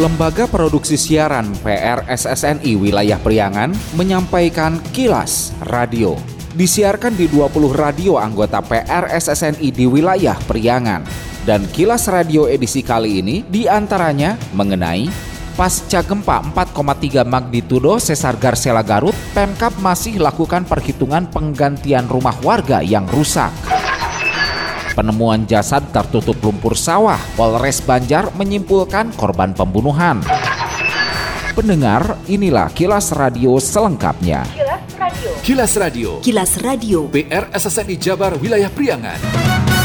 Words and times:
Lembaga 0.00 0.48
Produksi 0.48 0.96
Siaran 0.96 1.52
PRSSNI 1.60 2.72
Wilayah 2.72 3.20
Priangan 3.20 3.68
menyampaikan 4.00 4.80
kilas 4.96 5.52
radio. 5.68 6.16
Disiarkan 6.56 7.12
di 7.20 7.28
20 7.28 7.68
radio 7.76 8.16
anggota 8.16 8.64
PRSSNI 8.64 9.68
di 9.68 9.84
wilayah 9.84 10.40
Priangan. 10.48 11.04
Dan 11.44 11.68
kilas 11.68 12.08
radio 12.08 12.48
edisi 12.48 12.80
kali 12.80 13.20
ini 13.20 13.44
di 13.44 13.68
antaranya 13.68 14.40
mengenai 14.56 15.04
Pasca 15.52 16.00
gempa 16.00 16.40
4,3 16.48 17.20
magnitudo 17.28 18.00
sesar 18.00 18.40
Garsela 18.40 18.80
Garut, 18.80 19.12
Pemkap 19.36 19.76
masih 19.84 20.16
lakukan 20.16 20.64
perhitungan 20.64 21.28
penggantian 21.28 22.08
rumah 22.08 22.40
warga 22.40 22.80
yang 22.80 23.04
rusak. 23.04 23.69
Penemuan 24.94 25.46
jasad 25.46 25.86
tertutup 25.94 26.36
lumpur 26.42 26.74
sawah, 26.74 27.18
Polres 27.38 27.78
Banjar 27.80 28.34
menyimpulkan 28.34 29.14
korban 29.14 29.54
pembunuhan. 29.54 30.20
Pendengar, 31.54 32.18
inilah 32.30 32.70
kilas 32.74 33.10
radio 33.14 33.58
selengkapnya. 33.58 34.46
Kilas 34.54 34.84
Radio. 34.96 35.30
Kilas 35.42 35.72
Radio. 35.76 36.10
Kilas 36.22 36.52
Radio. 36.62 36.98
PR 37.10 37.50
SSNI 37.54 37.96
Jabar 37.98 38.32
Wilayah 38.38 38.70
Priangan. 38.70 39.79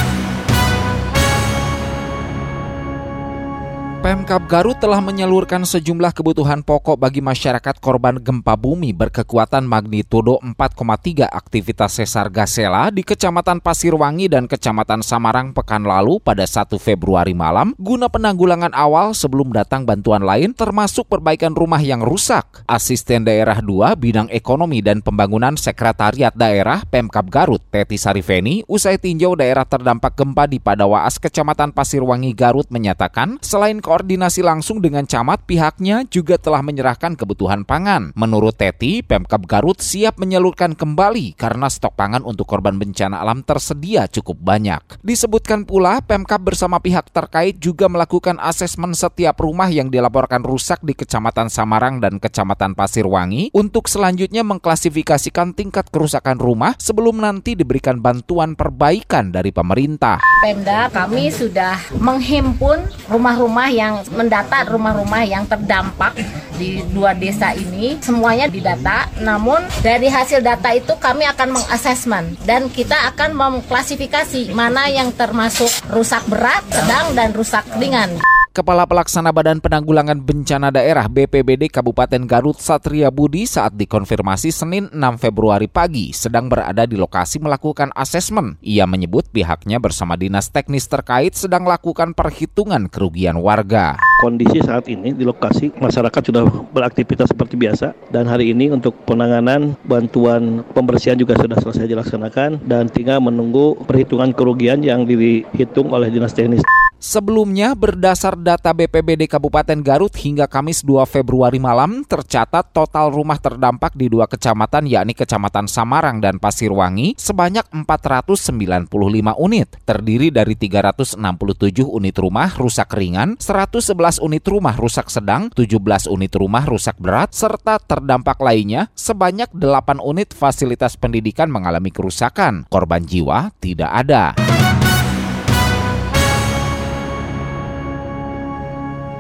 Pemkap 4.06 4.46
Garut 4.46 4.78
telah 4.78 5.02
menyalurkan 5.02 5.66
sejumlah 5.66 6.14
kebutuhan 6.14 6.62
pokok 6.62 6.94
bagi 6.94 7.26
masyarakat 7.26 7.82
korban 7.82 8.22
gempa 8.22 8.54
bumi 8.54 8.94
berkekuatan 8.94 9.66
magnitudo 9.66 10.38
4,3 10.46 11.26
aktivitas 11.26 11.98
sesar 11.98 12.30
Gasela 12.30 12.94
di 12.94 13.02
Kecamatan 13.02 13.66
Pasirwangi 13.66 14.30
dan 14.30 14.46
Kecamatan 14.46 15.02
Samarang 15.02 15.58
pekan 15.58 15.90
lalu 15.90 16.22
pada 16.22 16.46
1 16.46 16.78
Februari 16.78 17.34
malam 17.34 17.74
guna 17.82 18.06
penanggulangan 18.06 18.78
awal 18.78 19.18
sebelum 19.18 19.50
datang 19.50 19.90
bantuan 19.90 20.22
lain 20.22 20.54
termasuk 20.54 21.10
perbaikan 21.10 21.58
rumah 21.58 21.82
yang 21.82 22.06
rusak. 22.06 22.62
Asisten 22.70 23.26
Daerah 23.26 23.58
2 23.58 23.98
Bidang 23.98 24.30
Ekonomi 24.30 24.86
dan 24.86 25.02
Pembangunan 25.02 25.58
Sekretariat 25.58 26.38
Daerah 26.38 26.86
Pemkap 26.86 27.26
Garut 27.34 27.66
Teti 27.74 27.98
Sarifeni 27.98 28.62
usai 28.70 29.02
tinjau 29.02 29.34
daerah 29.34 29.66
terdampak 29.66 30.14
gempa 30.14 30.46
di 30.46 30.62
Padawaas 30.62 31.18
Kecamatan 31.18 31.74
Pasirwangi 31.74 32.38
Garut 32.38 32.70
menyatakan 32.70 33.42
selain 33.42 33.82
koordinasi 33.96 34.44
langsung 34.44 34.84
dengan 34.84 35.08
camat, 35.08 35.48
pihaknya 35.48 36.04
juga 36.12 36.36
telah 36.36 36.60
menyerahkan 36.60 37.16
kebutuhan 37.16 37.64
pangan. 37.64 38.12
Menurut 38.12 38.60
Teti, 38.60 39.00
Pemkap 39.00 39.48
Garut 39.48 39.80
siap 39.80 40.20
menyalurkan 40.20 40.76
kembali 40.76 41.32
karena 41.40 41.72
stok 41.72 41.96
pangan 41.96 42.28
untuk 42.28 42.44
korban 42.44 42.76
bencana 42.76 43.24
alam 43.24 43.40
tersedia 43.40 44.04
cukup 44.12 44.36
banyak. 44.44 45.00
Disebutkan 45.00 45.64
pula, 45.64 46.04
Pemkap 46.04 46.44
bersama 46.44 46.84
pihak 46.84 47.08
terkait 47.08 47.56
juga 47.64 47.88
melakukan 47.88 48.36
asesmen 48.44 48.92
setiap 48.92 49.40
rumah 49.40 49.72
yang 49.72 49.88
dilaporkan 49.88 50.44
rusak 50.44 50.84
di 50.84 50.92
Kecamatan 50.92 51.48
Samarang 51.48 52.04
dan 52.04 52.20
Kecamatan 52.20 52.76
Pasirwangi 52.76 53.56
untuk 53.56 53.88
selanjutnya 53.88 54.44
mengklasifikasikan 54.44 55.56
tingkat 55.56 55.88
kerusakan 55.88 56.36
rumah 56.36 56.76
sebelum 56.84 57.24
nanti 57.24 57.56
diberikan 57.56 58.04
bantuan 58.04 58.60
perbaikan 58.60 59.32
dari 59.32 59.56
pemerintah. 59.56 60.20
Pemda 60.44 60.92
kami 60.92 61.32
sudah 61.32 61.80
menghimpun 61.96 62.84
rumah-rumah 63.08 63.72
yang 63.72 63.85
yang 63.86 63.96
mendata 64.10 64.66
rumah-rumah 64.66 65.22
yang 65.24 65.46
terdampak 65.46 66.18
di 66.58 66.82
dua 66.90 67.14
desa 67.14 67.54
ini 67.54 68.00
semuanya 68.02 68.50
didata 68.50 69.12
namun 69.22 69.62
dari 69.86 70.10
hasil 70.10 70.42
data 70.42 70.74
itu 70.74 70.96
kami 70.98 71.28
akan 71.30 71.54
mengasesmen 71.54 72.34
dan 72.50 72.72
kita 72.72 73.14
akan 73.14 73.38
mengklasifikasi 73.38 74.56
mana 74.56 74.90
yang 74.90 75.14
termasuk 75.14 75.70
rusak 75.92 76.24
berat, 76.28 76.64
sedang 76.72 77.14
dan 77.14 77.30
rusak 77.36 77.64
ringan. 77.78 78.35
Kepala 78.56 78.88
Pelaksana 78.88 79.36
Badan 79.36 79.60
Penanggulangan 79.60 80.16
Bencana 80.24 80.72
Daerah 80.72 81.12
BPBD 81.12 81.68
Kabupaten 81.68 82.24
Garut 82.24 82.56
Satria 82.56 83.12
Budi 83.12 83.44
saat 83.44 83.76
dikonfirmasi 83.76 84.48
Senin 84.48 84.88
6 84.96 85.20
Februari 85.20 85.68
pagi 85.68 86.16
sedang 86.16 86.48
berada 86.48 86.88
di 86.88 86.96
lokasi 86.96 87.44
melakukan 87.44 87.92
asesmen. 87.92 88.56
Ia 88.64 88.88
menyebut 88.88 89.28
pihaknya 89.28 89.76
bersama 89.84 90.16
dinas 90.16 90.56
teknis 90.56 90.88
terkait 90.88 91.36
sedang 91.36 91.68
melakukan 91.68 92.16
perhitungan 92.16 92.88
kerugian 92.88 93.44
warga. 93.44 94.00
Kondisi 94.24 94.64
saat 94.64 94.88
ini 94.88 95.12
di 95.12 95.28
lokasi 95.28 95.76
masyarakat 95.76 96.22
sudah 96.24 96.48
beraktivitas 96.72 97.36
seperti 97.36 97.60
biasa 97.60 97.92
dan 98.16 98.24
hari 98.24 98.56
ini 98.56 98.72
untuk 98.72 98.96
penanganan 99.04 99.76
bantuan 99.84 100.64
pembersihan 100.72 101.20
juga 101.20 101.36
sudah 101.36 101.60
selesai 101.60 101.92
dilaksanakan 101.92 102.64
dan 102.64 102.88
tinggal 102.88 103.20
menunggu 103.20 103.76
perhitungan 103.84 104.32
kerugian 104.32 104.80
yang 104.80 105.04
dihitung 105.04 105.92
oleh 105.92 106.08
dinas 106.08 106.32
teknis. 106.32 106.64
Sebelumnya, 107.06 107.78
berdasar 107.78 108.34
data 108.34 108.74
BPBD 108.74 109.30
Kabupaten 109.30 109.78
Garut 109.86 110.10
hingga 110.18 110.50
Kamis 110.50 110.82
2 110.82 111.06
Februari 111.06 111.62
malam, 111.62 112.02
tercatat 112.02 112.74
total 112.74 113.14
rumah 113.14 113.38
terdampak 113.38 113.94
di 113.94 114.10
dua 114.10 114.26
kecamatan 114.26 114.90
yakni 114.90 115.14
Kecamatan 115.14 115.70
Samarang 115.70 116.18
dan 116.18 116.42
Pasirwangi 116.42 117.14
sebanyak 117.14 117.70
495 117.86 118.90
unit, 119.38 119.70
terdiri 119.86 120.34
dari 120.34 120.58
367 120.58 121.86
unit 121.86 122.16
rumah 122.18 122.50
rusak 122.58 122.90
ringan, 122.98 123.38
111 123.38 124.18
unit 124.26 124.42
rumah 124.50 124.74
rusak 124.74 125.14
sedang, 125.14 125.54
17 125.54 126.10
unit 126.10 126.34
rumah 126.34 126.66
rusak 126.66 126.98
berat, 126.98 127.38
serta 127.38 127.78
terdampak 127.86 128.42
lainnya 128.42 128.90
sebanyak 128.98 129.54
8 129.54 130.02
unit 130.02 130.34
fasilitas 130.34 130.98
pendidikan 130.98 131.54
mengalami 131.54 131.94
kerusakan. 131.94 132.66
Korban 132.66 133.06
jiwa 133.06 133.54
tidak 133.62 133.94
ada. 133.94 134.55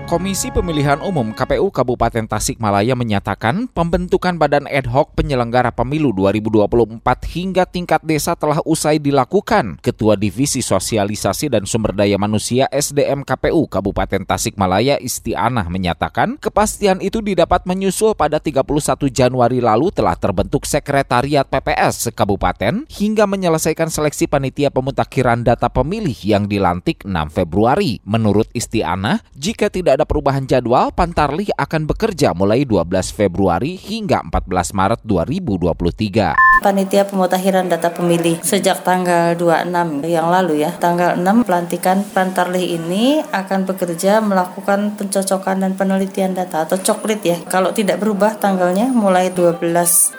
Komisi 0.05 0.53
Pemilihan 0.53 1.01
Umum 1.01 1.33
KPU 1.33 1.73
Kabupaten 1.73 2.29
Tasikmalaya 2.29 2.93
menyatakan 2.93 3.65
pembentukan 3.65 4.37
Badan 4.37 4.69
Ad 4.69 4.85
Hoc 4.85 5.17
Penyelenggara 5.17 5.73
Pemilu 5.73 6.13
2024 6.13 7.01
hingga 7.25 7.65
tingkat 7.65 8.05
desa 8.05 8.37
telah 8.37 8.61
usai 8.69 9.01
dilakukan. 9.01 9.81
Ketua 9.81 10.13
Divisi 10.13 10.61
Sosialisasi 10.61 11.49
dan 11.49 11.65
Sumber 11.65 11.97
Daya 11.97 12.21
Manusia 12.21 12.69
SDM 12.69 13.25
KPU 13.25 13.65
Kabupaten 13.65 14.29
Tasikmalaya 14.29 15.01
Istianah 15.01 15.73
menyatakan 15.73 16.37
kepastian 16.37 17.01
itu 17.01 17.25
didapat 17.25 17.65
menyusul 17.65 18.13
pada 18.13 18.37
31 18.37 18.61
Januari 19.09 19.57
lalu 19.57 19.89
telah 19.89 20.13
terbentuk 20.13 20.69
Sekretariat 20.69 21.49
PPS 21.49 22.13
Kabupaten 22.13 22.85
hingga 22.93 23.25
menyelesaikan 23.25 23.89
seleksi 23.89 24.29
panitia 24.29 24.69
pemutakhiran 24.69 25.41
data 25.41 25.65
pemilih 25.65 26.15
yang 26.21 26.45
dilantik 26.45 27.01
6 27.01 27.09
Februari. 27.33 28.05
Menurut 28.05 28.53
Istianah, 28.53 29.25
jika 29.33 29.73
tidak 29.95 30.11
ada 30.11 30.11
perubahan 30.11 30.43
jadwal, 30.43 30.91
Pantarlih 30.91 31.55
akan 31.55 31.87
bekerja 31.87 32.35
mulai 32.35 32.67
12 32.67 33.15
Februari 33.15 33.79
hingga 33.79 34.19
14 34.27 34.75
Maret 34.75 34.99
2023. 35.07 36.35
Panitia 36.59 37.07
pemutakhiran 37.07 37.71
data 37.71 37.95
pemilih 37.95 38.43
sejak 38.43 38.83
tanggal 38.83 39.39
26 39.39 40.03
yang 40.03 40.27
lalu 40.27 40.67
ya. 40.67 40.75
Tanggal 40.75 41.15
6 41.15 41.47
pelantikan 41.47 42.03
Pantarlih 42.03 42.75
ini 42.75 43.23
akan 43.23 43.63
bekerja 43.63 44.19
melakukan 44.19 44.99
pencocokan 44.99 45.63
dan 45.63 45.79
penelitian 45.79 46.35
data 46.35 46.67
atau 46.67 46.75
coklit 46.75 47.23
ya. 47.23 47.39
Kalau 47.47 47.71
tidak 47.71 48.03
berubah 48.03 48.35
tanggalnya 48.35 48.91
mulai 48.91 49.31
12 49.31 49.63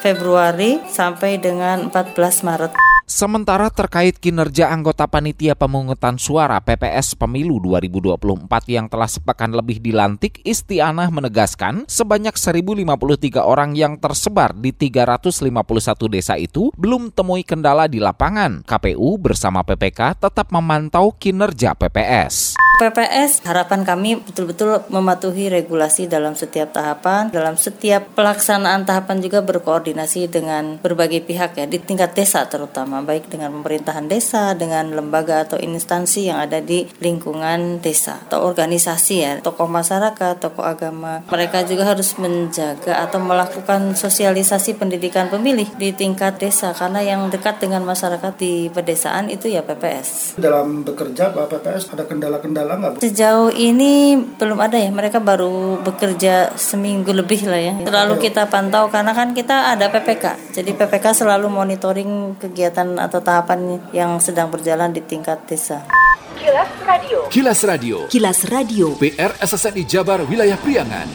Februari 0.01 0.81
sampai 0.89 1.37
dengan 1.37 1.93
14 1.93 2.49
Maret. 2.49 2.96
Sementara 3.07 3.71
terkait 3.71 4.19
kinerja 4.19 4.67
anggota 4.67 5.07
panitia 5.07 5.55
pemungutan 5.55 6.19
suara 6.19 6.59
PPS 6.59 7.15
Pemilu 7.15 7.63
2024 7.63 8.19
yang 8.67 8.91
telah 8.91 9.07
sepekan 9.07 9.55
lebih 9.55 9.79
dilantik, 9.79 10.43
Istianah 10.43 11.07
menegaskan 11.15 11.87
sebanyak 11.87 12.35
1053 12.35 13.47
orang 13.47 13.79
yang 13.79 14.03
tersebar 14.03 14.59
di 14.59 14.75
351 14.75 15.39
desa 16.11 16.35
itu 16.35 16.75
belum 16.75 17.15
temui 17.15 17.47
kendala 17.47 17.87
di 17.87 18.03
lapangan. 18.03 18.67
KPU 18.67 19.23
bersama 19.23 19.63
PPK 19.63 20.27
tetap 20.27 20.51
memantau 20.51 21.15
kinerja 21.15 21.79
PPS. 21.79 22.59
PPS 22.77 23.41
harapan 23.49 23.89
kami 23.89 24.21
betul-betul 24.21 24.85
mematuhi 24.93 25.49
regulasi 25.49 26.13
dalam 26.13 26.37
setiap 26.37 26.77
tahapan, 26.77 27.33
dalam 27.33 27.57
setiap 27.57 28.13
pelaksanaan 28.13 28.85
tahapan 28.85 29.25
juga 29.25 29.41
berkoordinasi 29.41 30.29
dengan 30.29 30.77
berbagai 30.85 31.25
pihak 31.25 31.57
ya 31.57 31.65
di 31.65 31.81
tingkat 31.81 32.13
desa 32.13 32.45
terutama 32.45 33.01
baik 33.01 33.33
dengan 33.33 33.57
pemerintahan 33.57 34.13
desa, 34.13 34.53
dengan 34.53 34.93
lembaga 34.93 35.49
atau 35.49 35.57
instansi 35.57 36.29
yang 36.29 36.37
ada 36.37 36.61
di 36.61 36.85
lingkungan 37.01 37.81
desa 37.81 38.21
atau 38.29 38.45
organisasi 38.45 39.15
ya, 39.25 39.33
tokoh 39.41 39.73
masyarakat, 39.73 40.37
tokoh 40.37 40.69
agama. 40.69 41.25
Mereka 41.33 41.65
juga 41.65 41.97
harus 41.97 42.13
menjaga 42.21 43.01
atau 43.09 43.25
melakukan 43.25 43.97
sosialisasi 43.97 44.77
pendidikan 44.77 45.33
pemilih 45.33 45.73
di 45.81 45.97
tingkat 45.97 46.37
desa 46.37 46.77
karena 46.77 47.01
yang 47.01 47.33
dekat 47.33 47.57
dengan 47.57 47.89
masyarakat 47.89 48.37
di 48.37 48.69
pedesaan 48.69 49.33
itu 49.33 49.49
ya 49.49 49.65
PPS. 49.65 50.37
Dalam 50.37 50.85
bekerja 50.85 51.33
Pak 51.33 51.49
PPS 51.57 51.97
ada 51.97 52.05
kendala-kendala 52.05 52.66
kendala 52.67 52.83
nggak? 52.83 52.93
Sejauh 53.03 53.51
ini 53.55 54.19
belum 54.19 54.59
ada 54.59 54.77
ya. 54.77 54.91
Mereka 54.91 55.23
baru 55.23 55.79
bekerja 55.87 56.59
seminggu 56.59 57.15
lebih 57.15 57.47
lah 57.47 57.61
ya. 57.63 57.75
Selalu 57.87 58.15
kita 58.19 58.51
pantau 58.51 58.91
karena 58.91 59.15
kan 59.15 59.31
kita 59.33 59.79
ada 59.79 59.87
PPK. 59.89 60.53
Jadi 60.59 60.71
PPK 60.75 61.15
selalu 61.15 61.47
monitoring 61.47 62.35
kegiatan 62.43 62.99
atau 62.99 63.23
tahapan 63.23 63.79
yang 63.95 64.19
sedang 64.19 64.51
berjalan 64.51 64.91
di 64.91 65.01
tingkat 65.07 65.47
desa. 65.47 65.87
Kilas 66.37 66.71
Radio. 66.85 67.19
Kilas 67.31 67.61
Radio. 67.65 67.97
Kilas 68.11 68.41
Radio. 68.51 68.87
PR 68.99 69.33
SSNI 69.41 69.83
Jabar 69.87 70.21
Wilayah 70.27 70.59
Priangan. 70.59 71.09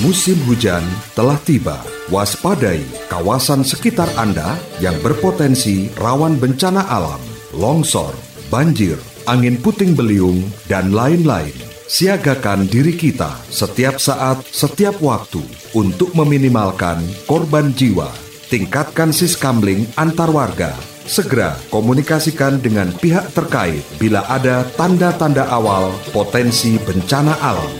Musim 0.00 0.38
hujan 0.48 0.82
telah 1.16 1.36
tiba. 1.42 1.78
Waspadai 2.10 2.82
kawasan 3.08 3.62
sekitar 3.62 4.10
Anda 4.18 4.58
yang 4.82 4.98
berpotensi 5.00 5.88
rawan 5.96 6.36
bencana 6.36 6.84
alam, 6.90 7.22
longsor, 7.54 8.12
banjir, 8.50 8.98
angin 9.26 9.58
puting 9.58 9.94
beliung, 9.94 10.42
dan 10.66 10.90
lain-lain. 10.90 11.54
Siagakan 11.92 12.72
diri 12.72 12.96
kita 12.96 13.36
setiap 13.52 14.00
saat, 14.00 14.40
setiap 14.48 14.96
waktu 15.04 15.44
untuk 15.76 16.16
meminimalkan 16.16 17.04
korban 17.28 17.74
jiwa. 17.76 18.08
Tingkatkan 18.48 19.12
siskamling 19.12 19.84
antar 20.00 20.32
warga. 20.32 20.72
Segera 21.04 21.58
komunikasikan 21.68 22.62
dengan 22.62 22.88
pihak 22.96 23.34
terkait 23.36 23.82
bila 24.00 24.24
ada 24.30 24.64
tanda-tanda 24.78 25.50
awal 25.50 25.92
potensi 26.14 26.78
bencana 26.80 27.34
alam. 27.42 27.72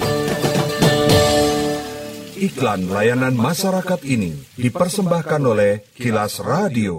Iklan 2.43 2.91
layanan 2.91 3.39
masyarakat 3.39 4.03
ini 4.03 4.35
dipersembahkan 4.59 5.43
oleh 5.47 5.87
Kilas 5.95 6.43
Radio. 6.43 6.99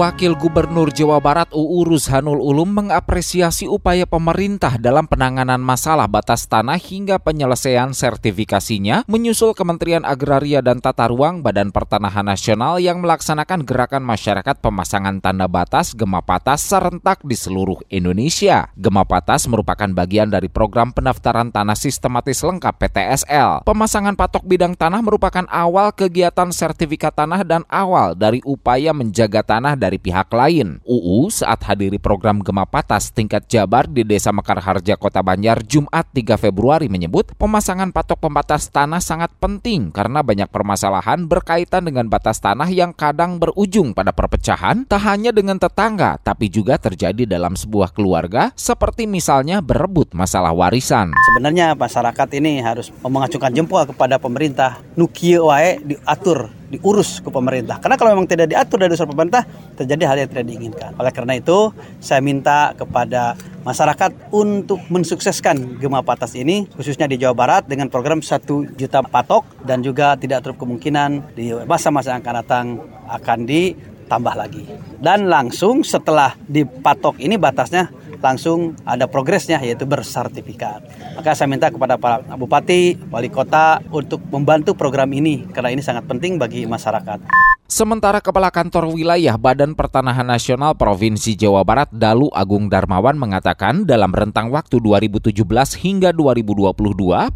Wakil 0.00 0.32
Gubernur 0.32 0.88
Jawa 0.88 1.20
Barat 1.20 1.52
UU 1.52 1.92
Ruzhanul 1.92 2.40
Ulum 2.40 2.72
mengapresiasi 2.72 3.68
upaya 3.68 4.08
pemerintah 4.08 4.80
dalam 4.80 5.04
penanganan 5.04 5.60
masalah 5.60 6.08
batas 6.08 6.48
tanah 6.48 6.80
hingga 6.80 7.20
penyelesaian 7.20 7.92
sertifikasinya 7.92 9.04
menyusul 9.04 9.52
Kementerian 9.52 10.08
Agraria 10.08 10.64
dan 10.64 10.80
Tata 10.80 11.04
Ruang 11.04 11.44
Badan 11.44 11.68
Pertanahan 11.68 12.24
Nasional 12.24 12.80
yang 12.80 13.04
melaksanakan 13.04 13.68
gerakan 13.68 14.00
masyarakat 14.00 14.56
pemasangan 14.64 15.20
tanda 15.20 15.44
batas 15.44 15.92
Gema 15.92 16.24
Patas 16.24 16.64
serentak 16.64 17.20
di 17.20 17.36
seluruh 17.36 17.84
Indonesia. 17.92 18.72
Gema 18.80 19.04
Patas 19.04 19.52
merupakan 19.52 19.92
bagian 19.92 20.32
dari 20.32 20.48
program 20.48 20.96
pendaftaran 20.96 21.52
tanah 21.52 21.76
sistematis 21.76 22.40
lengkap 22.40 22.72
PTSL. 22.72 23.68
Pemasangan 23.68 24.16
patok 24.16 24.48
bidang 24.48 24.80
tanah 24.80 25.04
merupakan 25.04 25.44
awal 25.52 25.92
kegiatan 25.92 26.48
sertifikat 26.56 27.12
tanah 27.12 27.44
dan 27.44 27.68
awal 27.68 28.16
dari 28.16 28.40
upaya 28.48 28.96
menjaga 28.96 29.44
tanah 29.44 29.76
dari 29.76 29.89
pihak 29.96 30.28
lain. 30.30 30.78
UU 30.84 31.32
saat 31.32 31.64
hadiri 31.64 31.96
program 31.96 32.44
Gema 32.44 32.68
Patas 32.68 33.10
tingkat 33.10 33.48
Jabar 33.48 33.88
di 33.88 34.04
Desa 34.04 34.30
Mekarharja, 34.30 35.00
Kota 35.00 35.24
Banjar, 35.24 35.64
Jumat 35.64 36.06
3 36.12 36.36
Februari 36.36 36.92
menyebut 36.92 37.32
pemasangan 37.40 37.90
patok 37.90 38.28
pembatas 38.28 38.68
tanah 38.68 39.00
sangat 39.00 39.32
penting 39.40 39.88
karena 39.90 40.20
banyak 40.20 40.52
permasalahan 40.52 41.24
berkaitan 41.24 41.88
dengan 41.88 42.06
batas 42.06 42.38
tanah 42.44 42.68
yang 42.68 42.92
kadang 42.92 43.40
berujung 43.40 43.96
pada 43.96 44.12
perpecahan 44.12 44.84
tak 44.84 45.02
hanya 45.08 45.32
dengan 45.32 45.56
tetangga 45.56 46.20
tapi 46.20 46.52
juga 46.52 46.76
terjadi 46.76 47.24
dalam 47.24 47.56
sebuah 47.56 47.96
keluarga 47.96 48.52
seperti 48.52 49.08
misalnya 49.08 49.64
berebut 49.64 50.12
masalah 50.12 50.52
warisan. 50.52 51.16
Sebenarnya 51.32 51.72
masyarakat 51.72 52.28
ini 52.36 52.60
harus 52.60 52.92
mengacungkan 53.00 53.56
jempol 53.56 53.88
kepada 53.88 54.20
pemerintah. 54.20 54.82
Nukie 54.98 55.40
wae 55.40 55.80
diatur 55.80 56.59
diurus 56.70 57.18
ke 57.18 57.28
pemerintah. 57.28 57.82
Karena 57.82 57.98
kalau 57.98 58.14
memang 58.14 58.30
tidak 58.30 58.46
diatur 58.46 58.78
dari 58.78 58.94
usaha 58.94 59.10
pemerintah, 59.10 59.42
terjadi 59.74 60.02
hal 60.06 60.16
yang 60.22 60.30
tidak 60.30 60.46
diinginkan. 60.46 60.90
Oleh 60.96 61.12
karena 61.12 61.34
itu, 61.36 61.74
saya 61.98 62.22
minta 62.22 62.72
kepada 62.78 63.34
masyarakat 63.66 64.32
untuk 64.32 64.80
mensukseskan 64.88 65.76
Gema 65.82 66.00
Patas 66.00 66.32
ini, 66.38 66.70
khususnya 66.72 67.10
di 67.10 67.20
Jawa 67.20 67.34
Barat 67.34 67.62
dengan 67.66 67.90
program 67.90 68.22
1 68.22 68.78
juta 68.78 69.02
patok 69.04 69.66
dan 69.66 69.82
juga 69.84 70.14
tidak 70.16 70.46
terlalu 70.46 70.62
kemungkinan 70.62 71.36
di 71.36 71.52
masa-masa 71.66 72.16
yang 72.16 72.22
akan 72.24 72.36
datang 72.40 72.66
akan 73.10 73.38
ditambah 73.44 74.34
lagi. 74.38 74.64
Dan 74.96 75.26
langsung 75.26 75.82
setelah 75.82 76.38
dipatok 76.46 77.18
ini 77.18 77.36
batasnya 77.36 77.90
langsung 78.20 78.76
ada 78.84 79.08
progresnya 79.08 79.58
yaitu 79.60 79.84
bersertifikat. 79.88 80.84
Maka 81.16 81.34
saya 81.36 81.48
minta 81.48 81.72
kepada 81.72 81.96
para 81.96 82.22
bupati, 82.36 82.96
wali 83.10 83.28
kota 83.28 83.80
untuk 83.90 84.22
membantu 84.30 84.76
program 84.76 85.10
ini 85.12 85.48
karena 85.50 85.72
ini 85.72 85.82
sangat 85.82 86.06
penting 86.06 86.36
bagi 86.36 86.64
masyarakat. 86.64 87.49
Sementara 87.70 88.18
Kepala 88.18 88.50
Kantor 88.50 88.90
Wilayah 88.90 89.38
Badan 89.38 89.78
Pertanahan 89.78 90.26
Nasional 90.26 90.74
Provinsi 90.74 91.38
Jawa 91.38 91.62
Barat 91.62 91.86
Dalu 91.94 92.26
Agung 92.34 92.66
Darmawan 92.66 93.14
mengatakan 93.14 93.86
dalam 93.86 94.10
rentang 94.10 94.50
waktu 94.50 94.82
2017 94.82 95.30
hingga 95.78 96.10
2022 96.10 96.74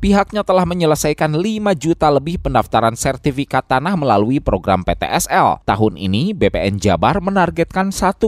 pihaknya 0.03 0.43
telah 0.43 0.67
menyelesaikan 0.67 1.39
5 1.39 1.79
juta 1.79 2.11
lebih 2.11 2.43
pendaftaran 2.43 2.99
sertifikat 2.99 3.63
tanah 3.71 3.95
melalui 3.95 4.43
program 4.43 4.83
PTSL. 4.83 5.63
Tahun 5.63 5.95
ini 5.95 6.35
BPN 6.35 6.83
Jabar 6.83 7.23
menargetkan 7.23 7.95
1,5 7.95 8.27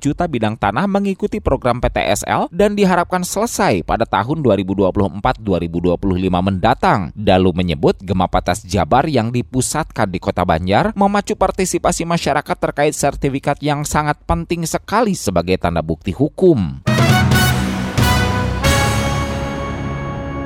juta 0.00 0.24
bidang 0.24 0.56
tanah 0.56 0.88
mengikuti 0.88 1.36
program 1.44 1.84
PTSL 1.84 2.48
dan 2.48 2.72
diharapkan 2.80 3.28
selesai 3.28 3.84
pada 3.84 4.08
tahun 4.08 4.40
2024-2025 4.40 6.00
mendatang. 6.32 7.12
Dalu 7.12 7.52
menyebut 7.52 8.00
Gema 8.00 8.24
Patas 8.32 8.64
Jabar 8.64 9.04
yang 9.04 9.28
dipusatkan 9.28 10.08
di 10.08 10.16
Kota 10.16 10.48
Banjar 10.48 10.96
memacu 10.96 11.41
partisipasi 11.42 12.06
masyarakat 12.06 12.54
terkait 12.54 12.94
sertifikat 12.94 13.58
yang 13.58 13.82
sangat 13.82 14.14
penting 14.22 14.62
sekali 14.62 15.18
sebagai 15.18 15.58
tanda 15.58 15.82
bukti 15.82 16.14
hukum. 16.14 16.86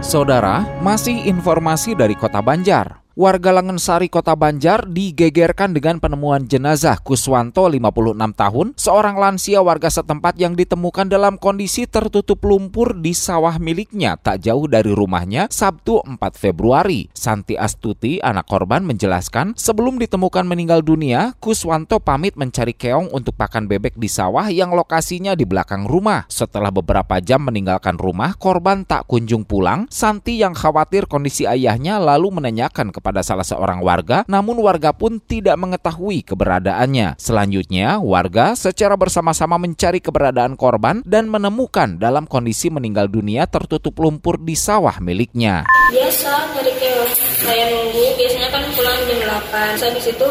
Saudara, 0.01 0.65
masih 0.81 1.29
informasi 1.29 1.93
dari 1.93 2.17
Kota 2.17 2.41
Banjar. 2.41 3.06
Warga 3.17 3.49
Langensari 3.49 4.13
Kota 4.13 4.37
Banjar 4.37 4.93
digegerkan 4.93 5.73
dengan 5.73 5.97
penemuan 5.97 6.45
jenazah 6.45 7.01
Kuswanto 7.01 7.65
56 7.65 8.13
tahun, 8.13 8.67
seorang 8.77 9.17
lansia 9.17 9.65
warga 9.65 9.89
setempat 9.89 10.37
yang 10.37 10.53
ditemukan 10.53 11.09
dalam 11.09 11.41
kondisi 11.41 11.89
tertutup 11.89 12.45
lumpur 12.45 12.93
di 12.93 13.17
sawah 13.17 13.57
miliknya 13.57 14.21
tak 14.21 14.45
jauh 14.45 14.69
dari 14.69 14.93
rumahnya 14.93 15.49
Sabtu 15.49 16.05
4 16.05 16.21
Februari. 16.37 17.09
Santi 17.17 17.57
Astuti, 17.57 18.21
anak 18.21 18.53
korban 18.53 18.85
menjelaskan, 18.85 19.57
sebelum 19.57 19.97
ditemukan 19.97 20.45
meninggal 20.45 20.85
dunia, 20.85 21.33
Kuswanto 21.41 22.05
pamit 22.05 22.37
mencari 22.37 22.77
keong 22.77 23.17
untuk 23.17 23.33
pakan 23.33 23.65
bebek 23.65 23.97
di 23.97 24.13
sawah 24.13 24.45
yang 24.53 24.77
lokasinya 24.77 25.33
di 25.33 25.49
belakang 25.49 25.89
rumah. 25.89 26.29
Setelah 26.29 26.69
beberapa 26.69 27.17
jam 27.25 27.49
meninggalkan 27.49 27.97
rumah, 27.97 28.37
korban 28.37 28.85
tak 28.85 29.09
kunjung 29.09 29.49
pulang. 29.49 29.89
Santi 29.89 30.37
yang 30.37 30.53
khawatir 30.53 31.09
kondisi 31.09 31.49
ayahnya 31.49 31.97
lalu 31.97 32.29
menanyakan 32.29 32.93
kepada 32.93 33.06
kepada 33.07 33.23
salah 33.23 33.47
seorang 33.47 33.79
warga, 33.87 34.27
namun 34.27 34.59
warga 34.59 34.91
pun 34.91 35.23
tidak 35.23 35.55
mengetahui 35.55 36.27
keberadaannya. 36.27 37.15
Selanjutnya, 37.23 38.03
warga 38.03 38.59
secara 38.59 38.99
bersama-sama 38.99 39.63
mencari 39.63 40.03
keberadaan 40.03 40.59
korban 40.59 41.07
dan 41.07 41.31
menemukan 41.31 42.03
dalam 42.03 42.27
kondisi 42.27 42.67
meninggal 42.67 43.07
dunia 43.07 43.47
tertutup 43.47 43.95
lumpur 44.03 44.43
di 44.43 44.59
sawah 44.59 44.99
miliknya. 44.99 45.63
Biasa 45.95 46.51
dari 46.59 46.75
keong, 46.83 47.15
saya 47.47 47.71
nunggu, 47.71 48.19
biasanya 48.19 48.49
kan 48.51 48.63
pulang 48.75 48.99
jam 49.07 49.19
8. 49.23 49.79
Saya 49.79 49.91
di 49.95 50.03
situ 50.03 50.27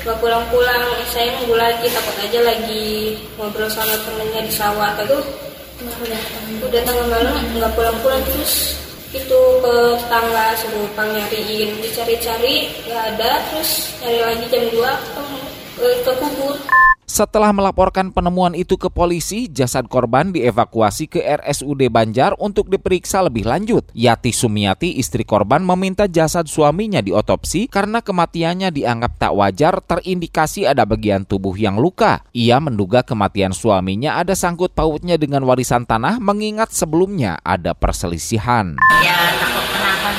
nggak 0.00 0.16
pulang-pulang, 0.16 0.84
saya 1.12 1.28
nunggu 1.36 1.60
lagi, 1.60 1.92
takut 1.92 2.16
aja 2.24 2.40
lagi 2.40 3.20
ngobrol 3.36 3.68
sama 3.68 4.00
temennya 4.00 4.48
di 4.48 4.52
sawah. 4.56 4.96
Itu 4.96 5.20
udah, 5.84 6.22
udah 6.72 6.80
tengah 6.88 7.06
malam 7.12 7.36
nggak 7.52 7.72
pulang-pulang 7.76 8.24
terus 8.32 8.83
itu 9.14 9.40
ke 9.62 9.74
tetangga 10.02 10.46
suruh 10.58 10.90
pang 10.98 11.08
nyariin. 11.14 11.78
Dicari-cari 11.78 12.74
nggak 12.84 13.04
ada. 13.14 13.30
Terus 13.48 13.70
nyari 14.02 14.20
lagi 14.20 14.46
jam 14.50 14.64
2 14.68 14.82
ketemu 14.82 15.38
ke, 15.78 15.88
ke 16.02 16.12
kubur 16.18 16.54
setelah 17.14 17.54
melaporkan 17.54 18.10
penemuan 18.10 18.58
itu 18.58 18.74
ke 18.74 18.90
polisi, 18.90 19.46
jasad 19.46 19.86
korban 19.86 20.34
dievakuasi 20.34 21.06
ke 21.06 21.22
RSUD 21.22 21.86
Banjar 21.86 22.34
untuk 22.42 22.66
diperiksa 22.66 23.22
lebih 23.22 23.46
lanjut. 23.46 23.86
Yati 23.94 24.34
Sumiati, 24.34 24.98
istri 24.98 25.22
korban, 25.22 25.62
meminta 25.62 26.10
jasad 26.10 26.50
suaminya 26.50 26.98
diotopsi 26.98 27.70
karena 27.70 28.02
kematiannya 28.02 28.74
dianggap 28.74 29.14
tak 29.22 29.30
wajar 29.30 29.78
terindikasi 29.78 30.66
ada 30.66 30.82
bagian 30.82 31.22
tubuh 31.22 31.54
yang 31.54 31.78
luka. 31.78 32.26
Ia 32.34 32.58
menduga 32.58 33.06
kematian 33.06 33.54
suaminya 33.54 34.18
ada 34.18 34.34
sangkut 34.34 34.74
pautnya 34.74 35.14
dengan 35.14 35.46
warisan 35.46 35.86
tanah 35.86 36.18
mengingat 36.18 36.74
sebelumnya 36.74 37.38
ada 37.46 37.78
perselisihan. 37.78 38.74
Ya 39.06 39.14
takut 39.38 39.66
kenapa 39.70 40.10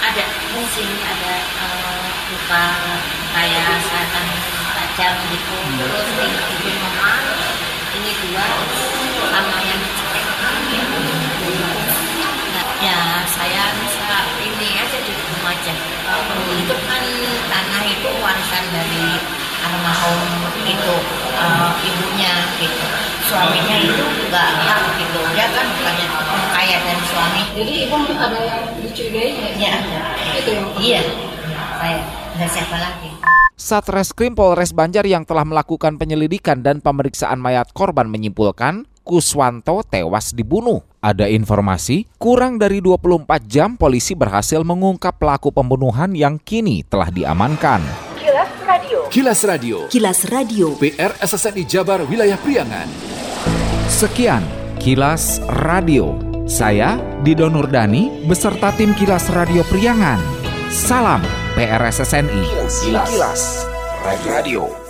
ada 0.00 0.24
mungkin 0.56 0.88
ada 1.04 1.34
uh, 1.60 2.08
luka 2.32 2.83
warisan 18.54 18.70
dari 18.70 19.06
almarhum 19.66 20.22
itu 20.62 20.94
uh, 21.42 21.74
ibunya 21.82 22.32
gitu. 22.62 22.86
Suaminya 23.26 23.76
itu 23.82 24.04
nggak 24.30 24.48
hak 24.62 24.80
gitu. 25.02 25.18
Dia 25.34 25.46
kan 25.50 25.66
bukannya 25.74 26.06
kaya 26.54 26.76
dari 26.86 27.02
suami. 27.10 27.42
Jadi 27.58 27.72
ibu 27.88 27.96
ada 28.14 28.38
yang 28.46 28.62
dicurigai? 28.78 29.58
Ya. 29.58 29.74
Itu 30.38 30.50
yang 30.54 30.68
iya. 30.78 31.02
Saya 31.82 31.98
nggak 32.38 32.50
siapa 32.54 32.76
lagi? 32.78 33.10
Satreskrim 33.54 34.34
Polres 34.38 34.70
Banjar 34.70 35.06
yang 35.06 35.26
telah 35.26 35.46
melakukan 35.46 35.98
penyelidikan 35.98 36.62
dan 36.62 36.78
pemeriksaan 36.78 37.38
mayat 37.38 37.70
korban 37.74 38.10
menyimpulkan 38.10 38.86
Kuswanto 39.04 39.84
tewas 39.84 40.32
dibunuh. 40.32 40.80
Ada 41.04 41.28
informasi, 41.28 42.08
kurang 42.16 42.56
dari 42.56 42.80
24 42.80 43.44
jam 43.44 43.76
polisi 43.76 44.16
berhasil 44.16 44.64
mengungkap 44.64 45.20
pelaku 45.20 45.52
pembunuhan 45.52 46.16
yang 46.16 46.40
kini 46.40 46.80
telah 46.88 47.12
diamankan. 47.12 48.03
Kilas 48.64 48.80
Radio. 48.80 48.98
Kilas 49.12 49.40
Radio. 49.44 49.76
Kilas 49.92 50.20
Radio. 50.32 50.66
PR 50.80 51.12
SSNI 51.20 51.68
Jabar 51.68 52.00
Wilayah 52.08 52.40
Priangan. 52.40 52.88
Sekian 53.92 54.40
Kilas 54.80 55.36
Radio. 55.68 56.16
Saya 56.48 56.96
Dido 57.20 57.52
Nurdani 57.52 58.24
beserta 58.24 58.72
tim 58.72 58.96
Kilas 58.96 59.28
Radio 59.36 59.60
Priangan. 59.68 60.16
Salam 60.72 61.20
PRSSNI. 61.52 62.40
Kilas 62.88 63.68
Radio. 64.24 64.83